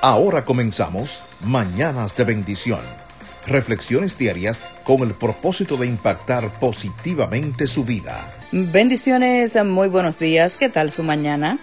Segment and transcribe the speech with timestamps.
[0.00, 2.80] Ahora comenzamos Mañanas de Bendición.
[3.46, 8.30] Reflexiones diarias con el propósito de impactar positivamente su vida.
[8.52, 10.56] Bendiciones, muy buenos días.
[10.56, 11.58] ¿Qué tal su mañana?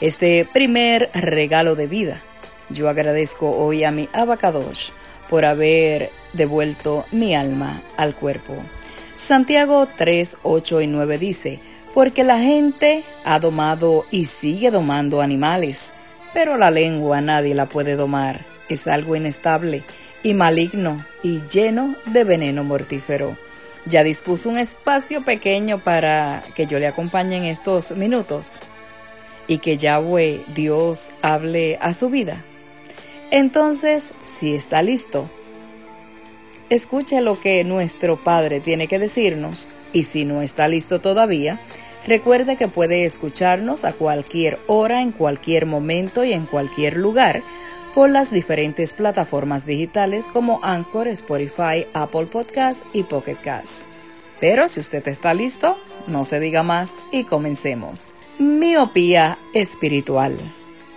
[0.00, 2.22] Este primer regalo de vida.
[2.68, 4.90] Yo agradezco hoy a mi abacadosh
[5.28, 8.54] por haber devuelto mi alma al cuerpo.
[9.16, 11.60] Santiago 3, 8 y 9 dice,
[11.94, 15.92] porque la gente ha domado y sigue domando animales
[16.32, 18.44] pero la lengua nadie la puede domar.
[18.68, 19.82] Es algo inestable
[20.22, 23.36] y maligno y lleno de veneno mortífero.
[23.84, 28.52] Ya dispuso un espacio pequeño para que yo le acompañe en estos minutos
[29.48, 32.44] y que Yahweh Dios hable a su vida.
[33.30, 35.28] Entonces, si está listo,
[36.70, 41.60] escuche lo que nuestro Padre tiene que decirnos y si no está listo todavía,
[42.06, 47.42] Recuerde que puede escucharnos a cualquier hora, en cualquier momento y en cualquier lugar
[47.94, 53.86] por las diferentes plataformas digitales como Anchor, Spotify, Apple Podcast y Pocket Cast.
[54.40, 58.06] Pero si usted está listo, no se diga más y comencemos.
[58.38, 60.36] Miopía espiritual.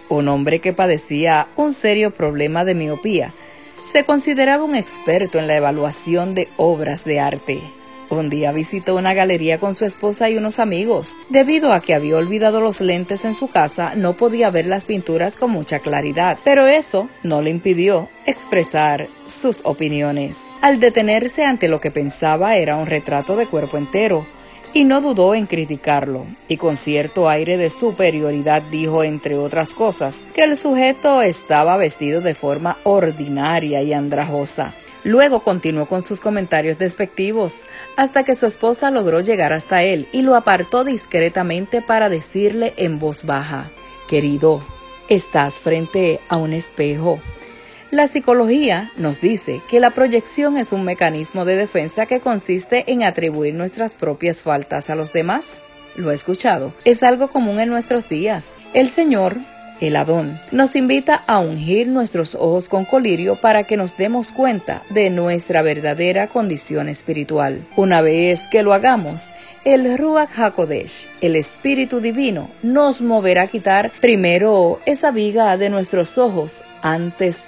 [0.10, 3.36] Un hombre que padecía un serio problema de miopía
[3.84, 7.62] se consideraba un experto en la evaluación de obras de arte.
[8.10, 11.16] Un día visitó una galería con su esposa y unos amigos.
[11.30, 15.36] Debido a que había olvidado los lentes en su casa, no podía ver las pinturas
[15.36, 20.40] con mucha claridad, pero eso no le impidió expresar sus opiniones.
[20.62, 24.28] Al detenerse ante lo que pensaba era un retrato de cuerpo entero,
[24.76, 30.26] y no dudó en criticarlo, y con cierto aire de superioridad dijo, entre otras cosas,
[30.34, 34.76] que el sujeto estaba vestido de forma ordinaria y andrajosa,
[35.06, 37.62] Luego continuó con sus comentarios despectivos,
[37.96, 42.98] hasta que su esposa logró llegar hasta él y lo apartó discretamente para decirle en
[42.98, 43.72] voz baja,
[44.08, 44.64] Querido,
[45.08, 47.22] estás frente a un espejo.
[47.92, 53.04] La psicología nos dice que la proyección es un mecanismo de defensa que consiste en
[53.04, 55.60] atribuir nuestras propias faltas a los demás.
[55.96, 56.74] Lo he escuchado.
[56.84, 58.46] Es algo común en nuestros días.
[58.74, 59.38] El Señor
[59.82, 64.84] el Adón, nos invita a ungir nuestros ojos con colirio para que nos demos cuenta
[64.90, 67.66] de nuestra verdadera condición espiritual.
[67.76, 69.24] Una vez que lo hagamos,
[69.66, 76.18] el Ruach HaKodesh, el Espíritu Divino, nos moverá a quitar primero esa viga de nuestros
[76.18, 77.40] ojos antes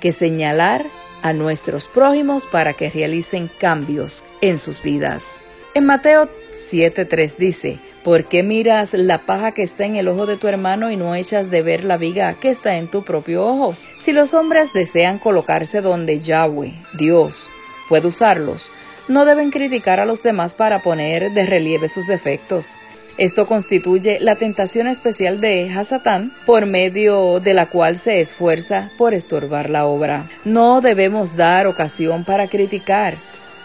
[0.00, 0.86] que señalar
[1.22, 5.40] a nuestros prójimos para que realicen cambios en sus vidas.
[5.74, 10.36] En Mateo 7.3 dice, ¿Por qué miras la paja que está en el ojo de
[10.36, 13.74] tu hermano y no echas de ver la viga que está en tu propio ojo?
[13.98, 17.50] Si los hombres desean colocarse donde Yahweh, Dios,
[17.88, 18.70] puede usarlos,
[19.08, 22.74] no deben criticar a los demás para poner de relieve sus defectos.
[23.18, 29.14] Esto constituye la tentación especial de Hasatán, por medio de la cual se esfuerza por
[29.14, 30.28] estorbar la obra.
[30.44, 33.16] No debemos dar ocasión para criticar,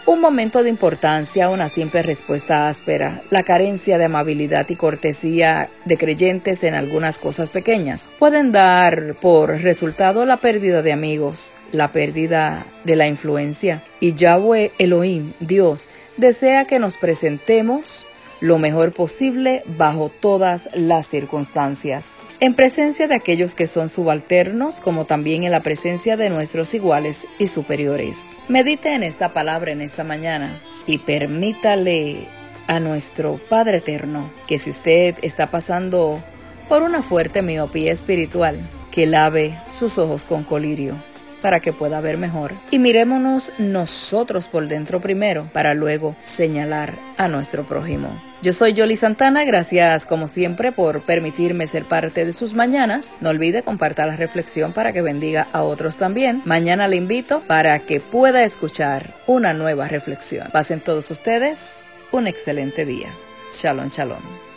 [0.06, 5.96] un momento de importancia, una simple respuesta áspera, la carencia de amabilidad y cortesía de
[5.96, 12.66] creyentes en algunas cosas pequeñas pueden dar por resultado la pérdida de amigos, la pérdida
[12.84, 13.82] de la influencia.
[14.00, 18.08] Y Yahweh Elohim, Dios, desea que nos presentemos
[18.42, 22.14] lo mejor posible bajo todas las circunstancias.
[22.40, 27.28] En presencia de aquellos que son subalternos, como también en la presencia de nuestros iguales
[27.38, 28.18] y superiores.
[28.48, 32.26] Medite en esta palabra en esta mañana y permítale
[32.66, 36.20] a nuestro Padre Eterno que si usted está pasando
[36.68, 41.00] por una fuerte miopía espiritual, que lave sus ojos con colirio
[41.42, 42.54] para que pueda ver mejor.
[42.72, 48.31] Y mirémonos nosotros por dentro primero para luego señalar a nuestro prójimo.
[48.42, 53.18] Yo soy Yoli Santana, gracias como siempre por permitirme ser parte de sus mañanas.
[53.20, 56.42] No olvide compartir la reflexión para que bendiga a otros también.
[56.44, 60.48] Mañana le invito para que pueda escuchar una nueva reflexión.
[60.52, 63.14] Pasen todos ustedes un excelente día.
[63.52, 64.51] Shalom, shalom.